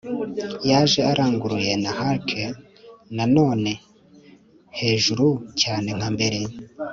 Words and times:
yaje 0.69 0.99
aranguruye- 1.11 1.71
na 1.83 1.91
hark, 1.99 2.29
nanone! 3.15 3.73
hejuru 4.79 5.27
cyane 5.61 5.87
nka 5.97 6.07
mbere 6.15 6.39